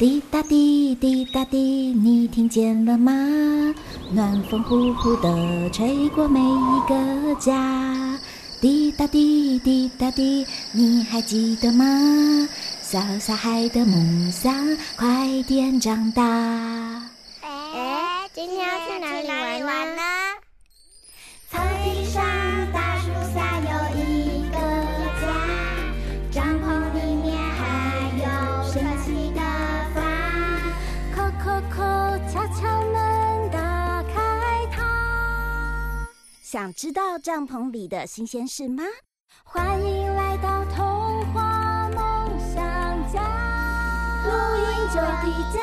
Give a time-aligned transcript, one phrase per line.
[0.00, 3.12] 滴答滴，滴答滴，你听见了吗？
[4.10, 8.18] 暖风呼呼的吹过每一个家。
[8.62, 11.84] 滴答滴，滴答滴，你还记得吗？
[12.80, 14.54] 小小孩的梦想，
[14.96, 16.22] 快点长大。
[36.52, 38.82] 想知道帐篷里的新鲜事吗？
[39.44, 42.60] 欢迎来到童话梦想
[43.12, 43.22] 家，
[44.24, 45.60] 露营就回家。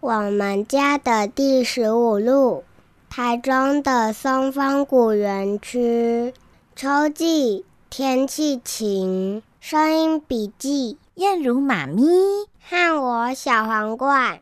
[0.00, 2.64] 我们家的第十五路，
[3.08, 6.34] 台中的松风谷园区，
[6.76, 12.02] 秋季天气晴，声音笔记，燕如妈咪
[12.68, 14.40] 和我小皇冠。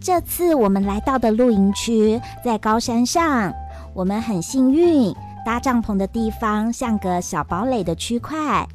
[0.00, 3.54] 这次我们来到的露营区在高山上，
[3.94, 5.14] 我们很幸运，
[5.46, 8.66] 搭帐篷的地方像个小堡垒的区块。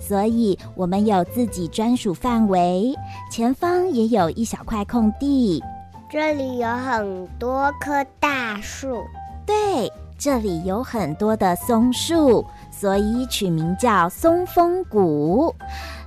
[0.00, 2.94] 所以，我们有自己专属范围，
[3.30, 5.62] 前方也有一小块空地。
[6.12, 9.02] 这里有很多棵大树，
[9.46, 15.54] 对，这里有很多的松树，所以取名叫松风谷。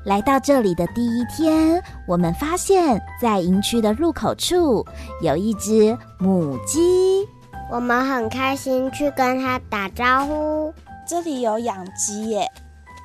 [0.03, 4.85] 来到这里的第一天，我们发现，在营区的入口处
[5.23, 7.27] 有一只母鸡，
[7.71, 10.71] 我们很开心去跟它打招呼。
[11.07, 12.47] 这里有养鸡耶。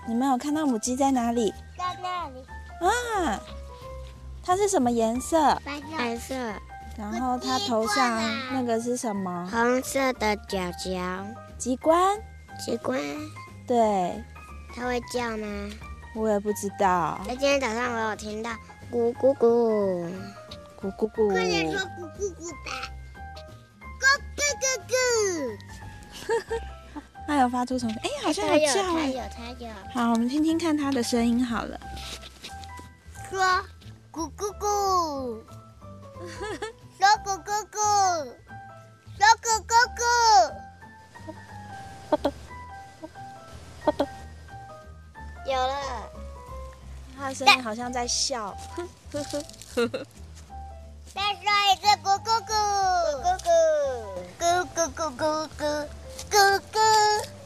[0.07, 1.51] 你们有看到母鸡在哪里？
[1.79, 2.45] 在那里
[2.87, 3.41] 啊！
[4.45, 5.59] 它是什么颜色？
[5.65, 6.35] 白色。
[7.01, 8.21] 然后它头上
[8.53, 9.49] 那个是什么？
[9.51, 11.27] 红色的角角。
[11.57, 11.99] 鸡冠。
[12.63, 13.01] 鸡冠。
[13.67, 14.23] 对。
[14.75, 15.47] 它会叫吗？
[16.15, 17.19] 我也不知道。
[17.27, 18.51] 那今天早上我有听到
[18.93, 20.07] 咕咕咕，
[20.81, 21.29] 咕咕咕。
[21.31, 22.71] 快点说咕咕咕吧！
[24.01, 24.05] 咕
[24.37, 24.93] 咕咕咕。
[27.27, 27.95] 它有发出什么？
[28.03, 29.07] 哎，好像有叫哎！
[29.07, 29.71] 有，它有。
[29.95, 31.81] 好，我们听听看它的声音好了。
[33.31, 33.41] 说
[34.13, 35.41] 咕咕咕，
[37.01, 37.81] 说咕咕咕，
[39.17, 40.05] 说咕咕咕。
[45.47, 45.81] 有了，
[47.19, 48.55] 它的声音好像在笑。
[49.11, 49.41] 再说
[51.73, 52.53] 一次咕咕咕，
[53.23, 53.49] 咕咕
[54.39, 54.47] 咕，咕
[54.77, 55.89] 咕咕咕咕。
[56.29, 56.79] 哥哥，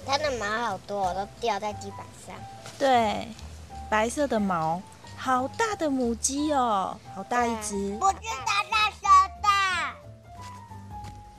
[0.05, 2.35] 它的毛好多，都掉在地板上。
[2.77, 3.29] 对，
[3.89, 4.83] 白色的毛，
[5.17, 7.97] 好大的母鸡哦，好大一只。
[7.99, 8.54] 不是大大小的。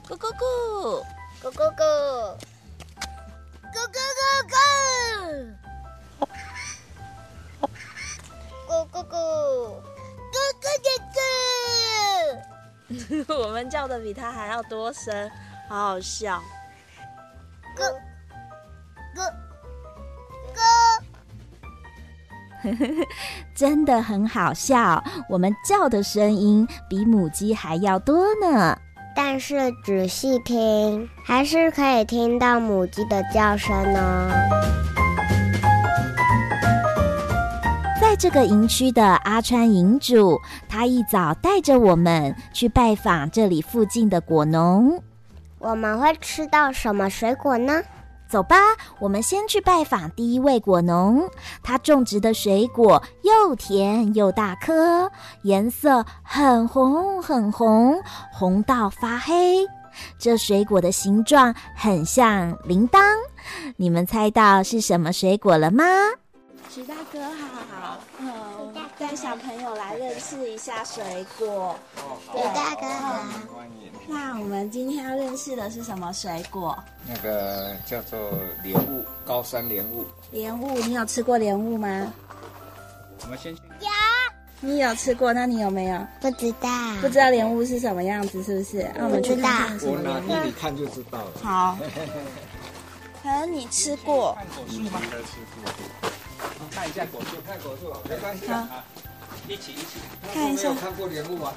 [0.07, 1.03] 咕咕咕，
[1.41, 1.81] 咕咕咕，
[3.73, 4.53] 咕咕咕咕，
[8.67, 9.13] 咕咕咕，
[10.31, 11.17] 咕咕咕咕。
[13.35, 15.31] 我们叫的比它还要多声，
[15.67, 16.39] 好好笑。
[17.75, 17.81] 咕
[19.15, 19.19] 咕
[22.63, 23.07] 咕，
[23.57, 25.03] 真的很好笑。
[25.27, 28.79] 我们叫的声音比母鸡还要多呢。
[29.15, 34.29] 但是仔细听，还是可以听到母鸡的叫声哦。
[38.01, 45.01] 在这个营区的阿川营主，他一早带着我们去拜访这里附近的果农。
[45.59, 47.81] 我们会吃到什么水果呢？
[48.27, 48.55] 走吧，
[48.99, 51.29] 我们先去拜访第一位果农。
[51.63, 55.09] 他种植的水果又甜又大颗，
[55.43, 59.65] 颜色很红很红，红到发黑。
[60.19, 62.99] 这水果的形状很像铃铛。
[63.77, 65.83] 你们猜到是什么水果了吗？
[66.69, 68.27] 徐大哥好，嗯，
[69.07, 71.77] 带小朋友来认识一下水果。
[72.33, 73.23] 徐大哥好，
[73.53, 73.91] 欢迎。
[74.07, 76.75] 那我们今天要认识的是什么水果？
[77.07, 78.17] 那个叫做
[78.63, 80.03] 莲雾，高山莲雾。
[80.31, 82.11] 莲雾，你有吃过莲雾吗？
[83.21, 83.61] 我们先去。
[83.79, 83.87] 有。
[84.59, 85.31] 你有吃过？
[85.31, 86.07] 那你有没有？
[86.19, 86.67] 不知道。
[86.99, 88.89] 不知道莲雾是什么样子，是不是？
[88.97, 89.87] 那我们去看看。
[89.87, 91.31] 我拿给你看就知道了。
[91.43, 91.77] 好。
[93.21, 94.33] 可能你吃过。
[94.33, 94.99] 看果树吗？
[94.99, 96.04] 吃过。
[96.75, 98.83] 看一下果树，看果树，没关系啊。
[99.47, 99.99] 一起一起。
[100.33, 100.67] 看一下。
[100.67, 101.53] 有看过莲雾吗？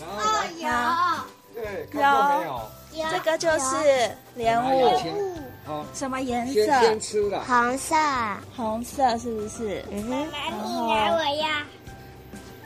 [0.00, 1.62] 哦，有。
[1.62, 2.70] 对，看过没有？
[3.10, 4.98] 这个就是莲雾。
[5.66, 6.80] 好，什么颜先色？
[6.80, 7.38] 先吃的。
[7.44, 7.94] 红色。
[8.56, 9.84] 红色是不是？
[9.90, 11.66] 嗯哼，然后我呀。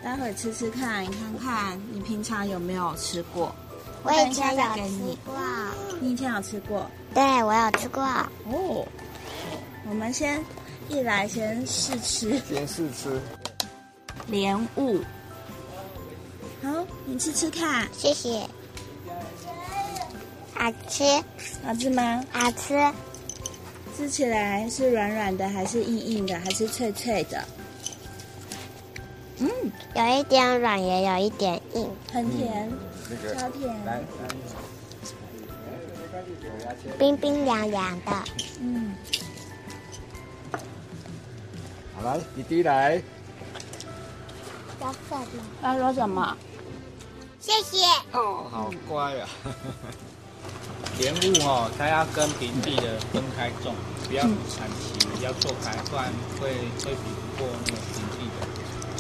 [0.05, 3.53] 待会吃吃看，你看看你平常有没有吃过？
[4.05, 5.19] 我以前再有吃给你。
[5.27, 5.35] 过。
[6.01, 6.89] 你以前有吃过？
[7.13, 8.03] 对，我有吃过。
[8.03, 8.87] 哦。
[9.89, 10.43] 我们先
[10.91, 13.21] 一来先试吃先试吃。
[14.27, 14.99] 莲雾。
[16.61, 18.41] 好，你吃吃看，谢谢。
[20.53, 21.05] 好吃，
[21.65, 22.25] 好吃吗？
[22.33, 22.93] 好吃。
[23.97, 27.45] 吃起来是软软的，还是硬硬的，还是脆脆的？
[29.39, 29.49] 嗯，
[29.95, 32.69] 有一点软，也有一点硬，很甜，
[33.09, 33.75] 那个超甜。
[36.99, 38.13] 冰冰凉凉的。
[38.61, 38.95] 嗯，
[42.03, 43.03] 好来，弟弟来。
[44.81, 45.27] 要什么？
[45.63, 46.37] 要说什么？
[47.39, 47.85] 谢谢。
[48.13, 49.53] 哦，好乖呀、啊。
[50.99, 53.75] 莲雾哦，它要跟平地的分开种，
[54.09, 56.07] 不要产期，要错开，不然
[56.41, 56.49] 会
[56.85, 57.05] 会比
[57.37, 58.47] 不过那个平地的，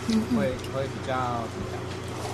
[0.08, 1.14] 嗯会会比较
[1.48, 1.80] 怎么讲？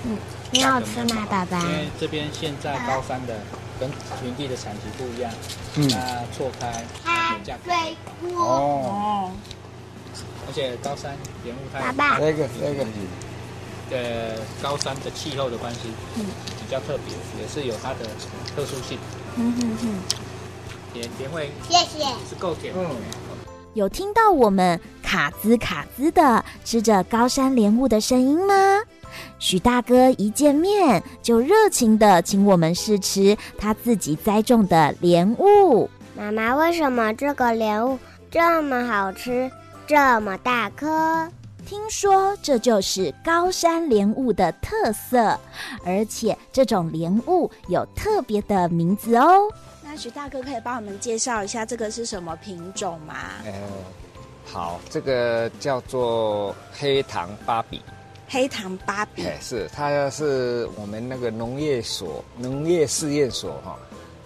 [0.05, 0.19] 嗯，
[0.51, 1.59] 你好吃吗，爸爸？
[1.61, 3.39] 因为这边现在高山的
[3.81, 3.89] 跟
[4.21, 5.33] 平地的产期不一样，
[5.77, 6.85] 嗯那错开
[7.39, 7.73] 有价格，
[8.37, 9.33] 哦，哦，
[10.47, 12.85] 而且高山莲雾它爸爸，那个那个，
[13.91, 15.81] 呃高山的气候的关系，
[16.17, 16.25] 嗯，
[16.61, 18.07] 比较特别，也是有它的
[18.55, 18.99] 特殊性，
[19.37, 19.89] 嗯哼哼，
[20.95, 22.05] 莲莲会谢谢。
[22.29, 22.87] 是够甜，嗯。
[23.75, 28.55] 有听到我们卡兹卡兹的吃着高山莲雾的声音吗？
[29.39, 35.91] 许大哥一见面就热情的请我们试吃他自己栽种的莲雾。
[36.17, 37.99] 妈妈，为什么这个莲雾
[38.31, 39.51] 这么好吃，
[39.87, 41.31] 这么大颗？
[41.65, 45.39] 听说这就是高山莲雾的特色，
[45.85, 49.49] 而且这种莲雾有特别的名字哦。
[49.83, 53.15] 那徐大哥可以帮我们介绍一下这个是什么品种吗？
[53.45, 53.53] 呃，
[54.45, 57.81] 好，这个叫做黑糖芭比，
[58.29, 59.25] 黑糖芭比。
[59.25, 63.77] 哎，是它是我们那个农业所农业试验所哈，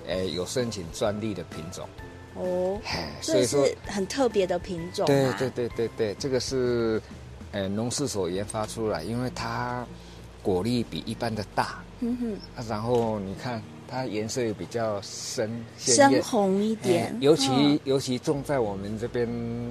[0.08, 1.86] 哎，有申请专利的品种，
[2.40, 5.30] 哦，哎，所以说是很特别的品种对。
[5.38, 7.00] 对对对对，这个是
[7.52, 9.86] 呃农事所研发出来，因为它
[10.42, 16.22] 果粒比一般的大，嗯哼，啊然后你看它颜色也比较深鲜深。
[16.22, 17.06] 红一点。
[17.06, 17.80] 哎，尤其、嗯。
[17.84, 19.28] 尤其种在我们这边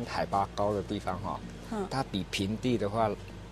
[0.08, 1.40] 海拔高的地方哈、
[1.72, 1.88] 嗯。
[1.90, 3.10] 它比平地的话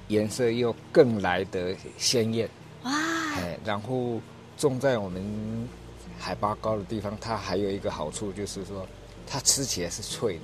[0.10, 2.50] 颜色又更来得鲜艳，
[2.84, 2.92] 哇，
[3.36, 4.20] 哎，然后
[4.58, 5.68] 种在我们
[6.20, 8.88] 海拔高的地方，它还有一个好处就是说，
[9.30, 10.44] 它吃起来是脆的，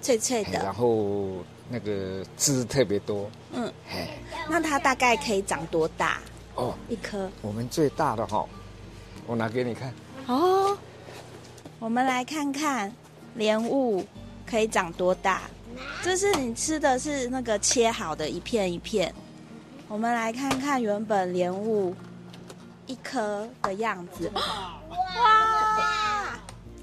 [0.00, 0.72] 脆脆的然。
[0.72, 4.18] 后那个汁特别多，嗯，哎，
[4.48, 6.20] 那它大概可以长多大？
[6.54, 7.30] 哦，一颗？
[7.40, 8.46] 我们最大的哈、
[9.26, 9.94] 我拿给你看，
[10.26, 10.76] 哦，
[11.78, 12.92] 我们来看看
[13.34, 14.04] 莲雾
[14.46, 15.42] 可以长多大。
[16.02, 19.14] 这是你吃的是那个切好的一片一片。
[19.88, 21.94] 我们来看看原本莲雾
[22.86, 24.30] 一颗的样子。
[24.34, 24.42] 哇，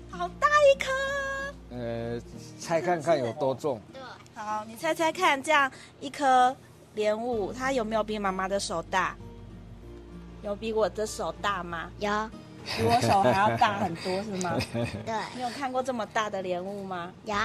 [0.10, 0.90] 好大一颗！
[1.79, 2.19] 呃，
[2.59, 3.79] 猜看看有多重，
[4.35, 5.71] 好，你猜猜看，这样
[6.01, 6.53] 一颗
[6.93, 9.15] 莲雾，它有没有比妈妈的手大？
[10.43, 11.89] 有比我的手大吗？
[11.99, 12.09] 有，
[12.65, 14.57] 比我手还要大很多，是吗？
[15.05, 17.13] 对，你有看过这么大的莲雾吗？
[17.23, 17.35] 有。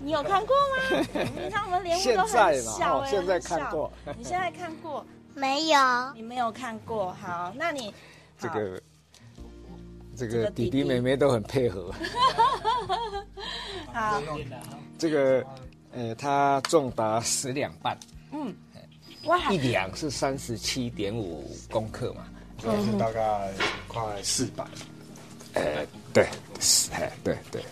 [0.00, 1.06] 你有看过吗？
[1.44, 5.06] 你看我们莲雾都很小 哎、哦现在很小看过你现在看过？
[5.34, 5.78] 没有。
[6.14, 7.12] 你没有看过？
[7.14, 7.94] 好，那你好
[8.38, 8.80] 这个
[10.16, 11.92] 这这个个弟弟妹妹都很配合。
[13.92, 14.22] 好，
[14.98, 15.44] 这个，
[15.92, 17.98] 呃，它重达十两半，
[18.32, 18.54] 嗯，
[19.24, 22.24] 哇一两是三十七点五公克嘛，
[22.58, 23.50] 所以是大概
[23.86, 24.64] 快四百。
[25.54, 26.26] 呃，对，
[26.60, 27.62] 是，哎，对对，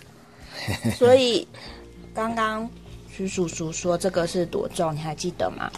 [0.95, 1.47] 所以
[2.15, 2.71] 刚刚
[3.11, 5.71] 徐叔叔说这个是多重，你还记得吗？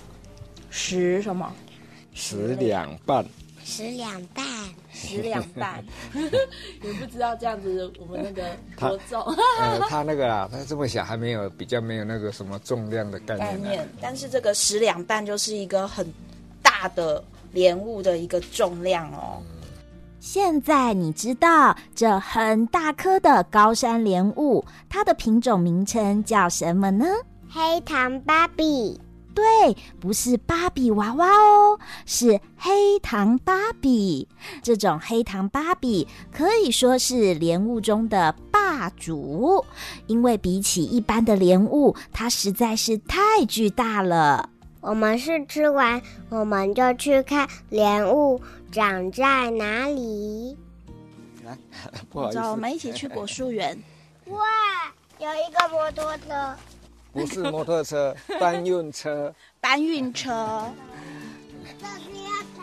[0.69, 1.51] 十什么？
[2.13, 3.25] 十两半，
[3.65, 4.45] 十两半，
[4.95, 5.85] 十两半，
[6.15, 8.43] 也不知道这样子我们那个
[8.79, 9.21] 多重
[9.59, 13.51] 呃，它那个啊，他这么小还没有比较没有那个什么重量的概念、啊。
[13.51, 16.07] 概念，但是这个十两半就是一个很
[16.63, 17.23] 大的
[17.53, 19.43] 莲雾的一个重量哦。
[20.21, 27.05] 现在你知道这很大颗的高山莲雾，它的品种名称叫什么呢？
[27.51, 28.99] 黑糖芭比，
[29.35, 34.29] 对，不是芭比娃娃哦，是黑糖芭比。
[34.63, 39.65] 这种黑糖芭比可以说是莲雾中的霸主，
[40.07, 44.51] 因为比起一般的莲雾，它实在是太巨大了。
[44.81, 50.57] 我们是吃完，我们就去看莲雾长在哪里。
[52.11, 53.77] 不好意思，走，我们一起去果树园。
[54.27, 54.39] 哇，
[55.19, 56.55] 有一个摩托车，
[57.15, 59.33] 不是摩托车， 搬运车。
[59.61, 60.69] 搬运车。
[61.79, 62.59] 这是要采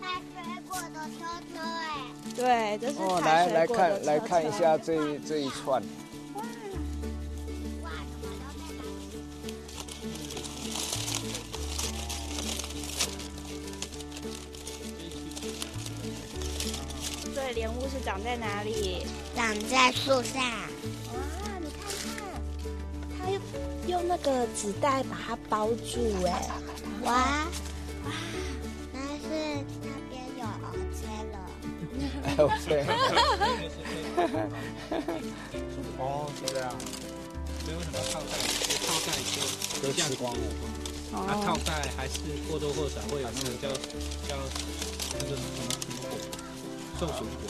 [0.00, 0.38] 采水
[0.68, 1.84] 果的车车哎。
[2.36, 5.82] 对，这是哦，来来看来看一下这一这一串。
[7.82, 7.90] 哇，
[8.22, 8.44] 怎么都
[17.34, 19.04] 在所以莲雾是长在哪里？
[19.34, 20.40] 长在树上。
[23.86, 26.48] 用那个纸袋把它包住，哎，
[27.02, 27.12] 哇
[28.04, 28.12] 哇，
[28.92, 29.26] 但是
[29.82, 30.98] 那边有鹅车
[31.32, 31.36] 了。
[32.38, 32.86] OK，
[35.98, 36.64] 哦，是这样。
[37.64, 38.32] 所以为什么套袋？
[38.86, 39.36] 套袋就
[39.82, 40.38] 都吃光了。
[41.10, 42.20] 它套袋还是
[42.50, 43.68] 或多或少会有那个叫
[44.28, 44.36] 叫
[45.14, 45.98] 那个什么什么
[46.98, 47.44] 果，寿笋果。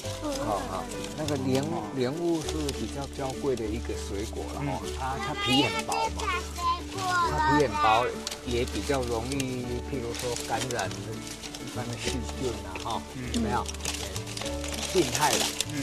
[0.45, 0.85] 好好，
[1.17, 1.64] 那个莲
[1.97, 6.23] 莲雾是比较娇贵的一个水果了哦，它它皮很薄嘛，
[7.31, 8.07] 它皮很薄，
[8.47, 13.02] 也比较容易，譬如说感染一般的细菌啊，哈，
[13.35, 13.64] 有没有？
[14.93, 15.47] 病害了。
[15.73, 15.76] 嗯。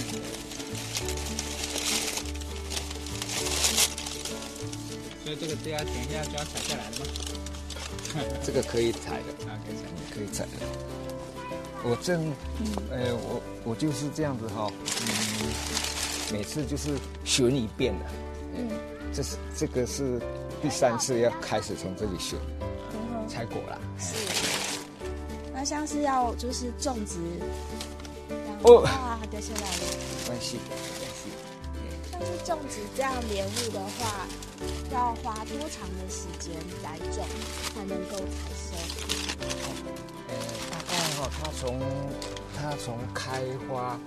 [5.24, 7.06] 所以这个等下等一下就要采下来了吗？
[8.46, 9.84] 这个可以采的， 啊，可以采。
[10.14, 11.05] 可以采的。
[11.88, 12.34] 我正，
[12.90, 18.06] 呃，我我就是这样子哈，嗯，每次就是选一遍的，
[18.56, 18.70] 嗯，
[19.14, 20.20] 这是这个是
[20.64, 22.40] 第三次要开始从这里选
[23.28, 23.80] 采果了。
[24.00, 24.16] 是。
[25.54, 27.20] 那像是要就是种植，
[28.64, 29.84] 哦哇，掉下来了。
[30.24, 31.30] 没关系，没关系。
[32.12, 34.26] 像是种植这样莲雾的话，
[34.92, 36.52] 要花多长的时间
[36.84, 37.24] 来种
[37.76, 38.74] 才能够采收？
[41.18, 41.80] 呃，大概哈，它从
[42.56, 44.00] 它从开花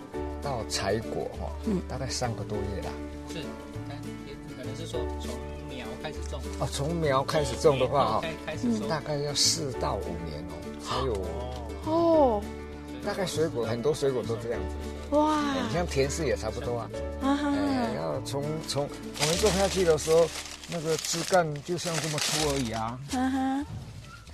[0.42, 2.90] 到采果哈，嗯，大概三个多月啦。
[3.28, 3.34] 是，
[3.88, 3.96] 看
[4.26, 5.30] 也可能是说从
[5.68, 6.40] 苗开始种。
[6.60, 11.12] 哦，从苗开始种的话哈，开开始种，大概要四到五年哦，才有。
[11.90, 12.42] 哦，
[13.04, 15.16] 大概水果很多水果都这样子。
[15.16, 16.90] 哇，你像甜柿也差不多啊。
[17.22, 20.28] 啊哈，哎，要从从我们种下去的时候，
[20.68, 22.98] 那个枝干就像这么粗而已啊。
[23.12, 23.38] 啊哈，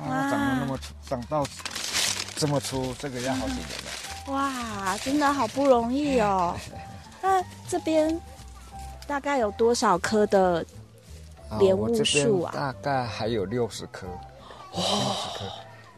[0.04, 1.44] 啊，长得那么粗，长到
[2.36, 4.32] 这么粗，这个要好几年了。
[4.32, 6.56] 哇，真的好不容易哦。
[7.22, 8.20] 那这边
[9.06, 10.64] 大概有多少棵的
[11.58, 12.52] 莲雾树啊？
[12.54, 14.06] 大概还有六十棵，
[14.72, 15.44] 六十棵。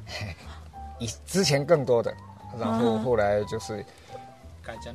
[0.98, 2.14] 以之前更多的，
[2.58, 3.84] 然后后来就是。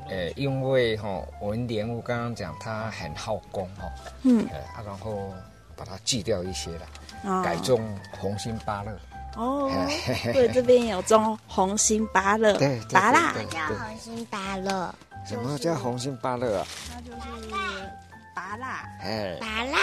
[0.09, 3.89] 呃，因为哈、哦，我们莲雾刚刚讲它很耗工哈，
[4.23, 5.31] 嗯，呃，然后
[5.77, 6.85] 把它锯掉一些了，
[7.23, 7.79] 哦、改种
[8.19, 8.91] 红心芭乐。
[9.35, 9.71] 哦，
[10.33, 14.93] 对，这边有种红心芭乐，对，芭乐叫红心芭乐。
[15.25, 16.67] 什么叫红心芭乐啊？
[16.93, 17.19] 它就是
[18.33, 18.65] 芭乐，
[19.01, 19.77] 哎，芭乐，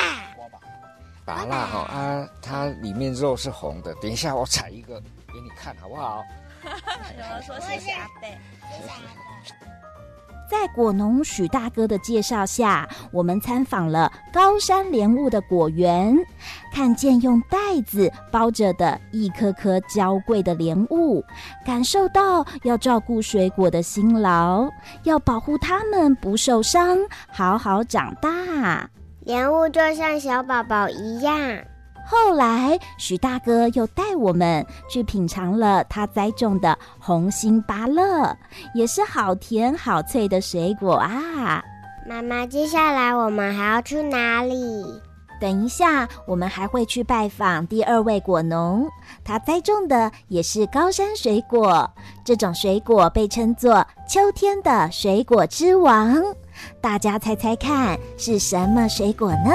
[1.24, 3.94] 芭乐哈啊，它里面肉是红的。
[3.96, 6.24] 等一下我采一个给你看好不好？
[6.64, 8.36] 有人说谢谢阿贝，
[8.68, 9.87] 谢谢阿伯。
[10.50, 16.16] 在果农许大哥的介绍下，我们参访了高山莲雾的果园，
[16.72, 21.22] 看见用袋子包着的一颗颗娇贵的莲雾，
[21.66, 24.68] 感受到要照顾水果的辛劳，
[25.02, 26.98] 要保护它们不受伤，
[27.30, 28.88] 好好长大。
[29.20, 31.38] 莲雾就像小宝宝一样。
[32.10, 38.34] 后来，许大哥又带我们去品尝了他栽种的红心芭乐，
[38.74, 41.62] 也是好甜好脆的水果啊！
[42.08, 44.54] 妈妈，接下来我们还要去哪里？
[45.38, 48.88] 等一下，我们还会去拜访第二位果农，
[49.22, 51.88] 他栽种的也是高山水果。
[52.24, 56.24] 这种水果被称作秋天的水果之王。
[56.80, 59.52] 大家猜猜看，是什么水果呢？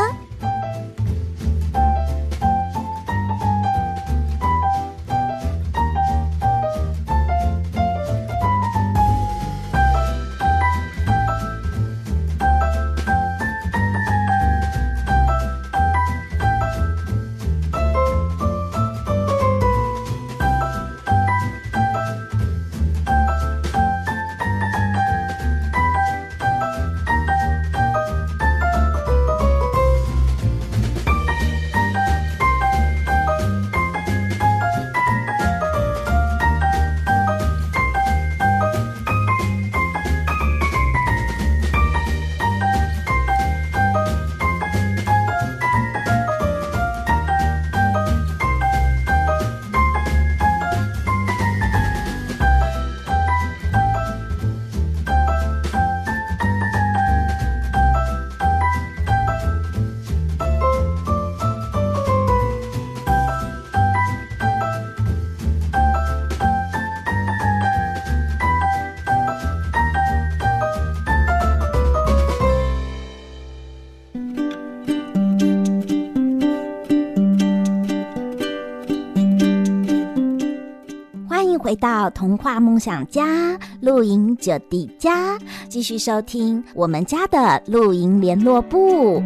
[81.83, 85.37] 到童话梦想家露营者底家，
[85.67, 89.19] 继续收听我们家的露营联络簿。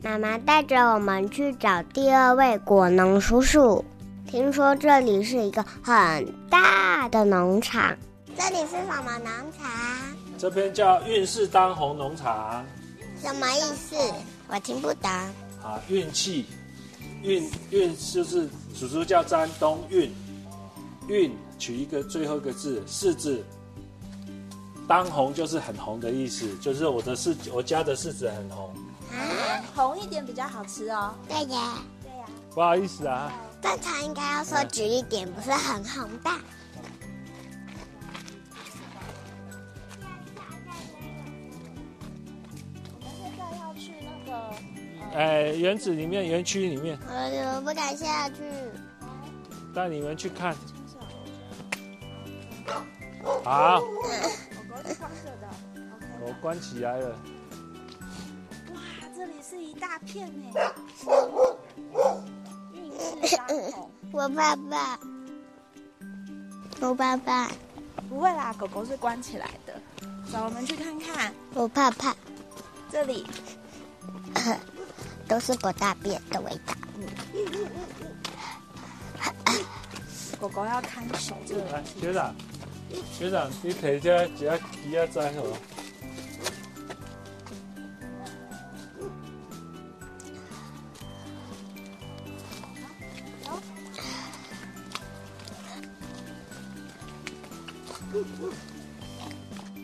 [0.00, 3.84] 妈妈带着我们去找第二位果农叔叔。
[4.28, 7.96] 听说这里是一个很大的农场。
[8.38, 9.26] 这里是什么农
[9.58, 9.68] 场？
[10.38, 12.64] 这边叫运势当红农场。
[13.20, 13.96] 什么意思？
[14.46, 15.10] 我听不懂。
[15.62, 16.46] 啊，运气，
[17.22, 20.10] 运运就是叔叔叫张东运，
[21.08, 23.44] 运取一个最后一个字，柿子。
[24.88, 28.74] 当红就是很红的意思，就是我的柿，我家的柿子很红。
[29.12, 31.14] 啊，红一点比较好吃哦。
[31.28, 31.78] 对呀。
[32.02, 32.24] 对呀。
[32.54, 33.32] 不好意思啊。
[33.62, 36.30] 正常应该要说橘一点，不是很红的。
[45.12, 46.98] 哎，园子里面，园区里面。
[47.06, 48.36] 我我不敢下去。
[49.74, 50.54] 带你们去看。
[53.44, 53.82] 好。
[56.22, 57.08] 我关起来了。
[58.72, 58.80] 哇，
[59.16, 60.48] 这里是一大片呢。
[62.72, 63.90] 运势当红。
[64.12, 64.98] 我爸爸。
[66.80, 67.50] 我爸爸。
[68.08, 69.74] 不会啦，狗狗是关起来的。
[70.30, 71.34] 走，我们去看看。
[71.54, 72.14] 我怕怕。
[72.90, 73.26] 这里。
[75.30, 76.74] 都是狗大便的味道。
[80.40, 81.62] 狗狗要看守这个。
[81.70, 82.34] 来，学长，
[83.16, 85.42] 学长，你提这几下几下摘好。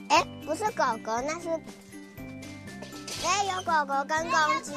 [0.08, 1.48] 哎，不是狗狗，那是。
[3.24, 4.72] 哎，有狗狗跟公鸡。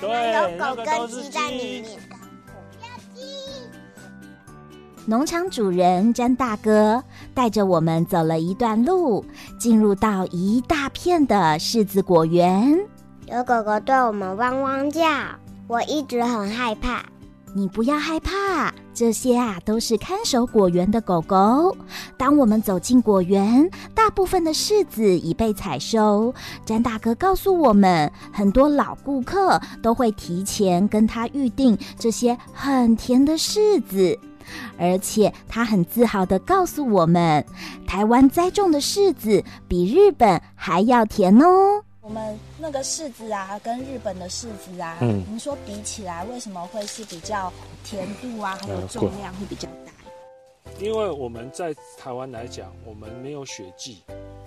[0.00, 1.98] 对，有狗跟鸡在里面。
[5.08, 7.00] 农场主人詹大哥
[7.32, 9.24] 带着我们走了一段路，
[9.56, 12.76] 进入到一大片的柿子果园。
[13.26, 15.02] 有狗狗对我们汪汪叫，
[15.68, 17.04] 我一直很害怕。
[17.56, 21.74] 你不要害怕，这些啊都是看守果园的狗狗。
[22.18, 26.34] 当我们走进果园，大部分的柿子已被采收。
[26.66, 34.18] 詹大哥告诉我们，很多老顾客都会提前跟他预定这些很甜的柿子，
[34.76, 37.42] 而且他很自豪地告诉我们，
[37.86, 41.82] 台湾栽种的柿子比日本还要甜哦。
[42.06, 49.92] 我们那个柿子啊，跟日本的柿子啊，嗯，您说比起来，为什么会是比较甜度啊，还有重量会比较大？
[50.78, 54.04] 因为我们在台湾来讲，我们没有雪季，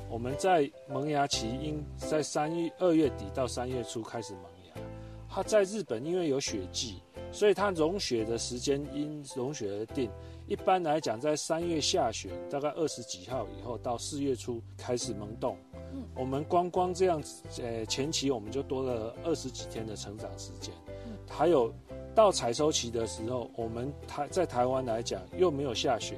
[0.10, 4.82] 我们在萌芽期应在三月二月底到三月初开始萌芽。
[5.30, 10.10] 它在日本因为有雪季，所以它融雪的时间因融雪而定。
[10.50, 15.56] 一般来讲，在三月下旬，大概二十几号以后到四月初开始萌动。
[15.94, 20.74] 嗯，我们光光这样子，呃，前期我们就多了二十几天的成长时间。
[21.06, 21.72] 嗯，还有
[22.16, 26.16] 到采收期的时候，我们台在台湾来讲又没有下雪，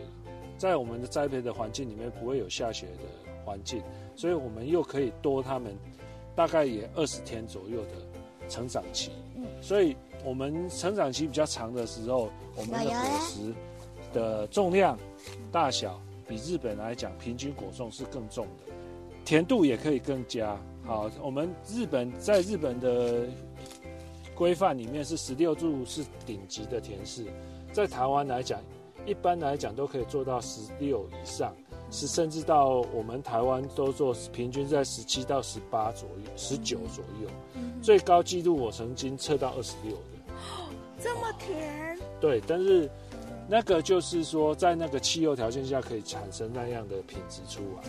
[0.58, 3.84] 在我们的栽培的环境里面不会有下雪的环境，
[4.16, 5.78] 所以我们又可以多他们
[6.38, 9.12] 大概也二十天左右的成长期。
[9.36, 13.54] 嗯，所以我们成长期比较长的时候，我们的果实
[14.14, 14.98] 的重量
[15.52, 18.74] 大小比日本来讲平均果重是更重的。
[19.24, 20.60] 甜度也可以更佳。
[20.84, 23.28] 好，我们日本在日本的
[24.34, 27.28] 规范里面是十六度是顶级的甜柿，
[27.72, 28.60] 在台湾来讲，
[29.06, 31.54] 一般来讲都可以做到十六以上，
[31.92, 37.30] 是甚至到我们台湾都做平均在十七到十八左右，十九左右。
[37.82, 40.34] 最高纪录我曾经测到二十六的。
[41.00, 41.98] 这么甜？
[42.20, 42.90] 对，但是。
[43.52, 47.84] 那个就是说，在那个气候条件下可以产生那样的品质出来。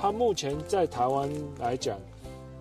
[0.00, 1.28] 它目前在台湾
[1.58, 1.98] 来讲，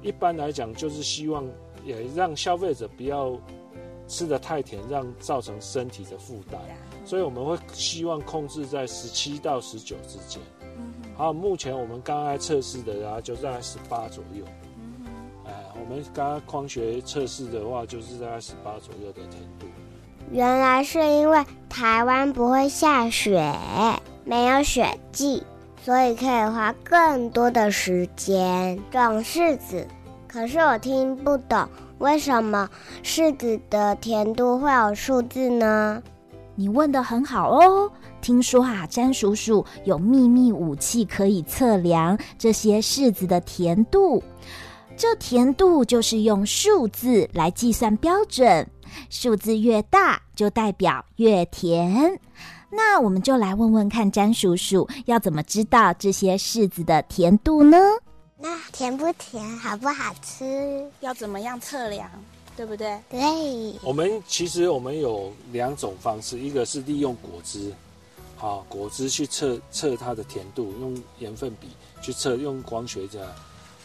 [0.02, 1.46] 一般来讲就是希望
[1.86, 3.40] 也让消费者不要
[4.08, 6.60] 吃的太甜，让造成身体的负担。
[7.06, 10.42] 所以我们会希望控制在十七到十九之间。
[11.16, 14.44] 好，目前我们刚刚测试的，然后就在十八左右。
[15.46, 19.68] 哎，我们刚刚光学测试的话，就是在十八左右的甜度。
[20.32, 23.54] 原来是因为台湾不会下雪，
[24.26, 25.44] 没有雪季，
[25.84, 29.88] 所以可以花更多的时间种柿子。
[30.28, 31.68] 可是我听不懂，
[32.00, 32.70] 为什么
[33.04, 36.04] 柿子的甜度会有数字呢？
[36.56, 37.90] 你问得很好哦。
[38.20, 44.22] 听说啊，詹叔叔有秘密武器可以测量这些柿子的甜度。
[44.98, 48.68] 这甜度就是用数字来计算标准，
[49.10, 52.20] 数字越大就代表越甜。
[52.70, 57.78] 那我们就来问问看，詹叔叔要怎么知道这些柿子的甜度呢？
[58.40, 60.86] 那甜不甜，好不好吃？
[61.00, 62.08] 要怎么样测量，
[62.56, 63.00] 对不对？
[63.10, 63.20] 对。
[63.82, 67.74] 我们其实我们有两种方式，一个是利用果汁，
[68.36, 71.70] 好，果汁去测测它的甜度，用盐分比
[72.02, 73.34] 去测，用光学的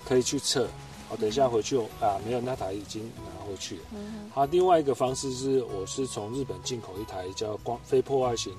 [0.04, 0.68] 可以去测。
[1.12, 3.82] 好，等一下回去啊，没有那台已经拿回去了。
[3.94, 4.30] 嗯。
[4.32, 8.56] 好，另外一个方式是，我是从日本进口一台叫光非破坏型，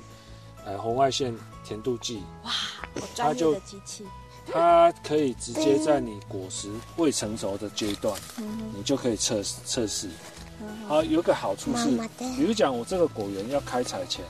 [0.63, 1.35] 呃，红外线
[1.65, 2.21] 甜度计。
[2.43, 4.05] 哇，好专业的机器。
[4.45, 8.15] 它可以直接在你果实未成熟的阶段，
[8.75, 10.07] 你就可以测测试。
[10.87, 11.89] 好，有个好处是，
[12.19, 14.23] 比如讲我这个果园要开采前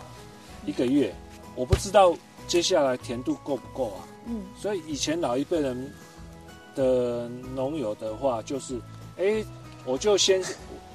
[0.65, 1.13] 一个月，
[1.55, 2.15] 我不知道
[2.47, 4.07] 接下来甜度够不够啊。
[4.27, 5.93] 嗯，所以以前老一辈人
[6.75, 8.79] 的农友的话，就是，
[9.17, 9.43] 哎，
[9.85, 10.41] 我就先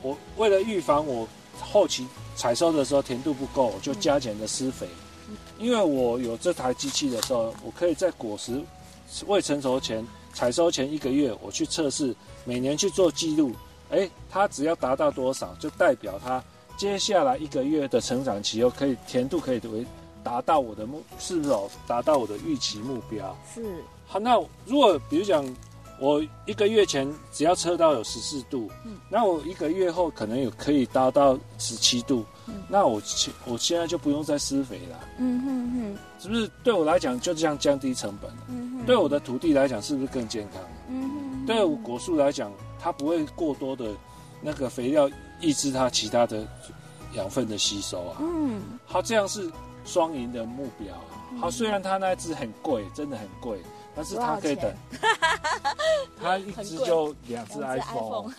[0.03, 1.27] 我为了预防我
[1.61, 4.87] 后期采收的时候甜度不够，我就加减的施肥。
[5.59, 8.62] 因为我有这台机器的时候，我可以在果实。
[9.27, 12.14] 未成熟前，采收前一个月，我去测试，
[12.45, 13.53] 每年去做记录，
[13.91, 16.43] 哎，它只要达到多少，就代表它
[16.77, 19.85] 接下来一个月的成长期又，可以甜度可以为
[20.23, 21.71] 达到我的目，是不是哦？
[21.87, 23.37] 达到我的预期目标。
[23.55, 23.83] 是。
[24.07, 25.45] 好，那如果比如讲，
[26.01, 32.25] 我一个月前只要测到有十四度，嗯，那我一个月后可能有可以达到十七度。
[32.69, 38.37] 那我现我现在就不用再施肥了，嗯哼哼，是不是对我来讲就这样降低成本了？
[38.49, 40.63] 嗯哼，对我的土地来讲是不是更健康？
[40.89, 43.91] 嗯哼，对我果树来讲，它不会过多的
[44.41, 46.47] 那个肥料抑制它其他的
[47.15, 48.17] 养分的吸收啊。
[48.21, 49.51] 嗯，好，这样是
[49.85, 51.41] 双赢的目标啊。
[51.41, 53.59] 好，虽然它那只很贵，真的很贵。
[53.99, 54.73] 但是他可以等，
[56.23, 58.31] 他一只就两只 iPhone，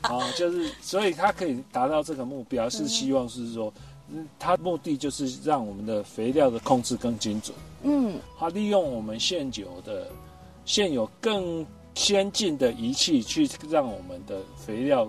[0.00, 3.70] 啊， 就是所以他可以达到这个目标，是希望是说，
[4.08, 10.08] 嗯，他目的就是让我们的肥料的控制更精准，嗯，他利用我们现有的
[10.64, 15.06] 现有更先进的仪器去让我们的肥料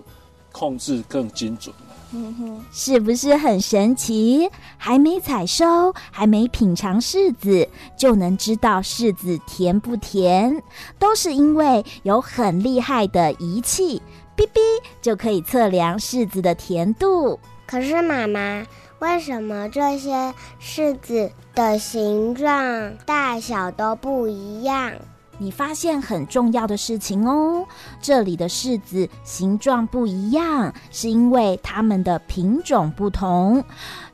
[0.58, 1.72] 控制更精准。
[2.10, 4.48] 嗯哼，是不是很神奇？
[4.76, 10.62] 还没采收，还没品尝柿子，就能知道柿子甜不甜，
[10.98, 14.00] 都是因为有很厉害的仪器，
[14.34, 14.58] 哔哔
[15.02, 17.38] 就可以测量柿子的甜度。
[17.66, 18.66] 可是妈妈，
[19.00, 24.92] 为什么这些柿子的形状、大小都不一样？
[25.38, 27.64] 你发现很重要的事情哦，
[28.00, 33.64] 这里的柿子形状不一样，是因为它们的品种不同。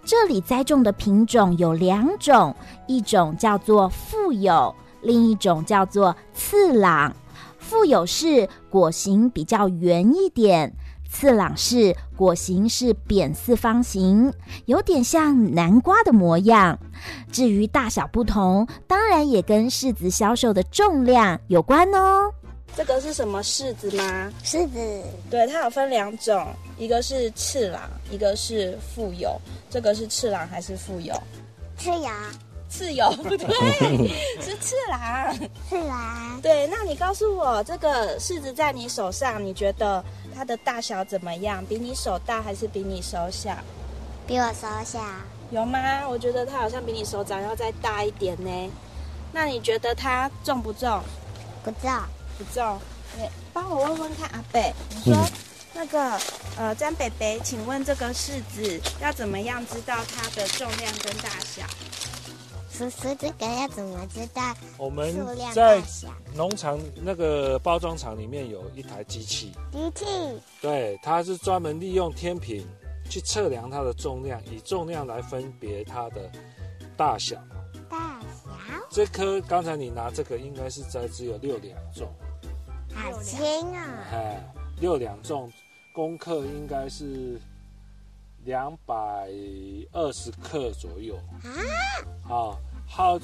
[0.04, 2.54] 这里栽种的品种有两种，
[2.86, 7.14] 一种叫做富有，另一种叫做次郎。
[7.58, 10.74] 富有是果形比较圆一点。
[11.14, 14.32] 次朗柿果形是扁四方形，
[14.66, 16.76] 有点像南瓜的模样。
[17.30, 22.32] 至于大小不同，当然也跟柿子销售的重量有关哦。
[22.76, 24.32] 这个是什么柿子吗？
[24.42, 25.02] 柿子。
[25.30, 26.44] 对，它有分两种，
[26.76, 29.40] 一个是赤朗，一个是富有。
[29.70, 31.14] 这个是赤朗还是富有？
[31.78, 32.10] 次有。
[32.74, 33.46] 次有不对，
[34.42, 35.38] 是次朗。
[35.68, 36.40] 次朗。
[36.42, 40.04] 对，那你告诉我，这个柿子在你手上，你觉得？
[40.36, 41.64] 它的大小怎么样？
[41.66, 43.56] 比你手大还是比你手小？
[44.26, 44.98] 比我手小。
[45.52, 45.78] 有吗？
[46.08, 48.72] 我觉得它好像比你手掌要再大一点呢。
[49.32, 51.00] 那你觉得它重不重？
[51.62, 51.92] 不重。
[52.36, 52.80] 不重。
[53.16, 55.30] 你帮我问问看阿北，你说、嗯、
[55.72, 56.18] 那个
[56.56, 61.62] 呃，詹北北，请问这个柿子要怎么样知道它的重量跟大小？
[62.76, 64.42] 叔叔，这个要怎么知道？
[64.76, 65.14] 我们
[65.54, 65.80] 在
[66.34, 69.52] 农场那个包装厂里面有一台机器。
[69.70, 70.04] 机器。
[70.60, 72.66] 对，它是专门利用天平
[73.08, 76.28] 去测量它的重量，以重量来分别它的
[76.96, 77.36] 大小。
[77.88, 78.74] 大小。
[78.90, 82.12] 这颗刚才你拿这个应该是在只有六两重。
[82.92, 84.04] 好轻啊！
[84.10, 85.48] 哎，六两重，
[85.92, 87.40] 功课应该是。
[88.44, 88.94] 两百
[89.92, 91.48] 二十克左右啊！
[92.22, 93.18] 好，好，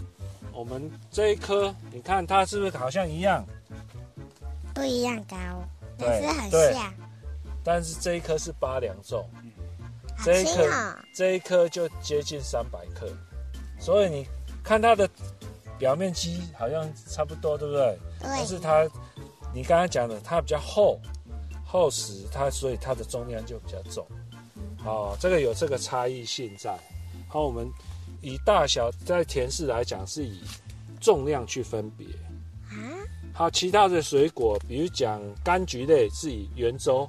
[0.53, 3.45] 我们这一颗，你看它是不是好像一样？
[4.75, 5.37] 不一样高，
[5.99, 6.95] 但是很像。
[7.63, 9.29] 但是这一颗是八两重，
[10.17, 13.07] 好这一颗、哦、这一颗就接近三百克，
[13.79, 14.27] 所以你
[14.65, 15.09] 看它的
[15.79, 17.99] 表面积好像差不多，对不对？
[18.21, 18.29] 对。
[18.29, 18.89] 但是它，
[19.53, 20.99] 你刚才讲的，它比较厚，
[21.63, 24.07] 厚实，它所以它的重量就比较重。
[24.85, 26.79] 哦，这个有这个差异性在。
[27.29, 27.69] 好，我们
[28.21, 30.41] 以大小在甜柿来讲，是以
[31.01, 32.07] 重量去分别。
[32.69, 32.99] 啊？
[33.33, 37.09] 好，其他的水果，比如讲柑橘类是以圆周，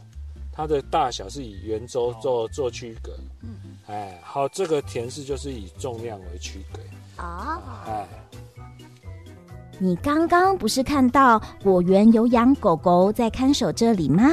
[0.51, 3.11] 它的大小是以圆周做做区隔。
[3.41, 3.55] 嗯，
[3.87, 7.23] 哎，好，这个甜柿就是以重量为区隔。
[7.23, 8.07] 哦，哎，
[9.79, 14.23] 你刚刚不是看到果园有养狗狗在看守这里吗？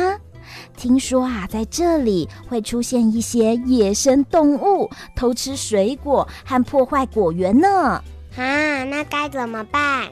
[0.76, 8.02] 听说啊，在这里会出现一些野生动物偷吃水果和破坏果园呢。
[8.36, 10.08] 啊，那该怎么办？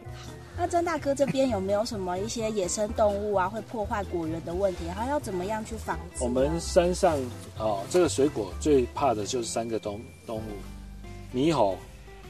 [0.59, 4.89] 那曾大哥这边有没有什么一些野生动物啊会破坏果园的问题？
[4.89, 6.25] 还要怎么样去防止？
[6.25, 7.17] 我们山上
[7.59, 11.77] 哦，这个水果最怕的就是三个动动物：猕猴、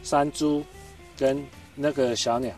[0.03, 0.63] 山猪
[1.17, 1.43] 跟
[1.77, 2.51] 那个小鸟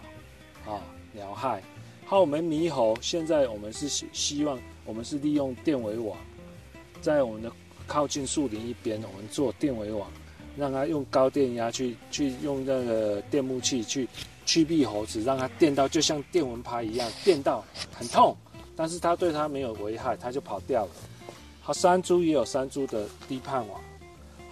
[0.64, 0.80] 啊、哦，
[1.12, 1.62] 鸟害。
[2.06, 4.58] 好，我们猕猴现在我们是希希望。
[4.88, 6.16] 我们是利用电围网，
[7.02, 7.52] 在我们的
[7.86, 10.10] 靠近树林一边，我们做电围网，
[10.56, 14.08] 让它用高电压去去用那个电木器去
[14.46, 18.34] 驱避猴子，让它电到就像电蚊拍一样，电到很痛，
[18.74, 20.90] 但是它对它没有危害，它就跑掉了。
[21.60, 23.78] 好，山猪也有山猪的低盼网。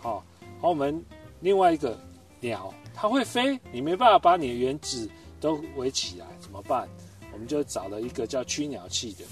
[0.02, 0.22] 好，
[0.60, 1.02] 好，我们
[1.40, 1.98] 另外一个
[2.40, 5.08] 鸟，它会飞，你没办法把你的园子
[5.40, 6.86] 都围起来，怎么办？
[7.32, 9.24] 我们就找了一个叫驱鸟器的。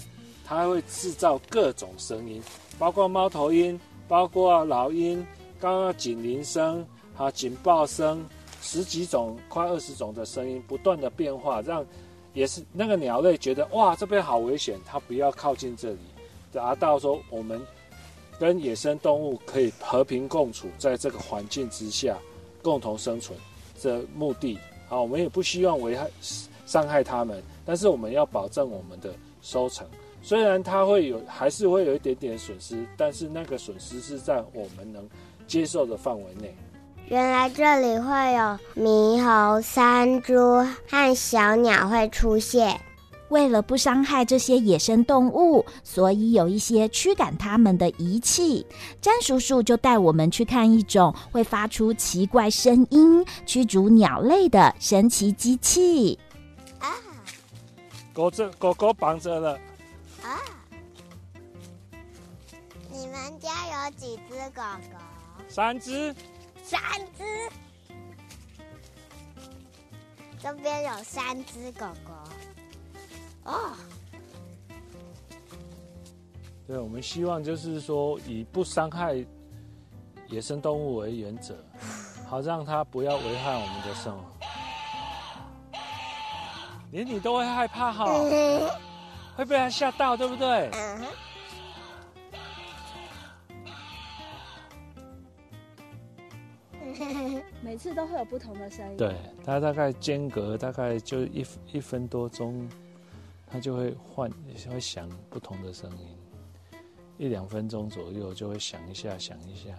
[0.44, 2.42] 它会制造各种声音，
[2.78, 5.26] 包括猫头鹰，包括老鹰，
[5.58, 8.24] 刚刚警铃声，啊警报声，
[8.60, 11.84] 十几种，快二十种的声音不断的变化，让
[12.34, 15.98] 也是那个鸟类觉得哇，这边好危险，它不要靠近这里，
[16.52, 17.60] 达到说我们
[18.38, 22.18] 跟野生动物可以和平共处，在这个环境之下
[22.62, 23.38] 共同生存
[23.82, 24.58] 的目的。
[24.88, 26.10] 好，我们也不希望危害
[26.66, 29.86] 伤害它们，但是我们要保证我们的收成。
[30.24, 35.06] 虽然它会有，还是会有一点点损失，但是那个损失是在我们能
[35.46, 36.56] 接受的范围内。
[37.08, 40.34] 原来这里会有猕猴、山猪
[40.88, 42.80] 和小鸟会出现。
[43.28, 48.66] 为了不伤害这些野生动物，所以有一些驱赶它们的仪器。
[49.02, 56.18] 詹叔叔就带我们去看一种会发出奇怪声音、驱逐鸟类的神奇机器。
[56.78, 56.88] 啊！
[58.14, 59.58] 狗这狗狗绑着了。
[60.24, 60.40] 啊！
[62.90, 64.98] 你们家有几只狗狗？
[65.48, 66.14] 三只。
[66.62, 66.80] 三
[67.16, 67.24] 只。
[70.40, 72.12] 这边有三只狗狗。
[73.44, 73.72] 哦。
[76.66, 79.22] 对，我们希望就是说，以不伤害
[80.28, 81.54] 野生动物为原则，
[82.26, 84.24] 好让它不要危害我们的生活。
[86.90, 88.06] 连你都会害怕哈？
[89.36, 90.70] 会被他吓到，对不对？
[90.72, 91.06] 嗯哼。
[97.60, 98.96] 每次都会有不同的声音。
[98.96, 102.68] 对，它大概间隔大概就一一分多钟，
[103.48, 104.30] 它就会换，
[104.70, 106.06] 会响不同的声音。
[107.18, 109.70] 一两分钟左右就会响一下，响一下。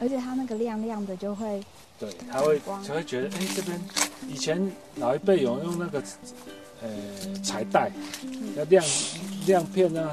[0.00, 1.62] 而且它那个亮亮的就会，
[1.96, 3.80] 对，它会就会觉得，哎，这边
[4.26, 6.02] 以前老一辈有用那个。
[6.82, 6.88] 呃，
[7.42, 7.90] 彩带
[8.56, 8.84] 要亮
[9.46, 10.10] 亮片呢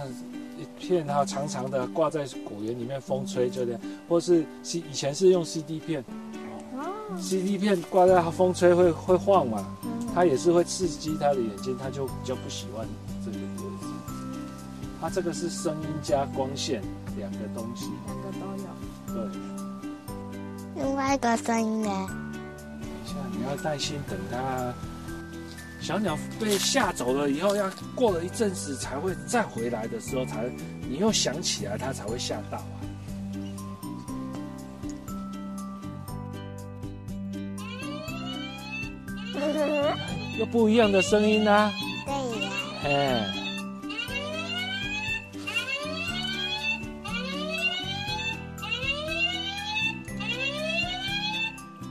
[0.58, 3.80] 一片，然后长长的挂在果园里面，风吹就亮。
[4.08, 6.04] 或是 C 以前是用 CD 片，
[6.76, 9.66] 哦，CD 片挂在它风吹会会晃嘛，
[10.14, 12.86] 它也是会刺激它的眼睛，它就比较不喜欢
[13.26, 13.44] 这个位
[13.82, 13.88] 置。
[15.02, 16.82] 它这个是声音加光线
[17.18, 19.26] 两个东西，两个都有。
[19.26, 19.40] 对。
[20.76, 22.08] 另外一个声音呢？
[22.10, 24.74] 等一下，你要耐心等它。
[25.90, 30.48] 小鸟被吓走了以后，要过了一阵子才会再回来的时候，才
[30.88, 32.78] 你又想起来，它才会吓到啊。
[40.38, 41.74] 又不一样的声音啊。
[42.06, 42.52] 对呀。
[42.84, 43.49] 哎。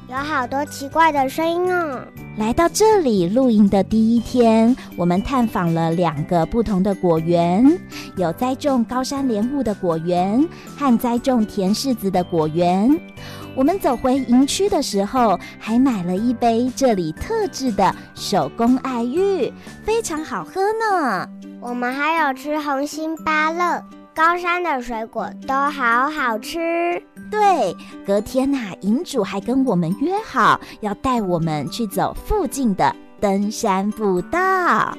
[0.09, 2.03] 有好多奇怪的声音哦。
[2.39, 7.79] 来到这里露营的第一天，我们探访了两个不同的果园，
[8.17, 10.43] 有栽种高山莲雾的果园
[10.79, 12.99] 和栽种甜柿子的果园。
[13.55, 19.53] 我们走回营区的时候，还买了一杯这里特制的手工爱玉，
[19.85, 21.29] 非常好喝呢。
[21.61, 23.83] 我们还有吃红心芭乐，
[24.15, 27.03] 高山的水果都好好吃。
[27.31, 34.97] 对，隔天呐、啊，营主还跟我们约好，要带我们去走附近的登山步道。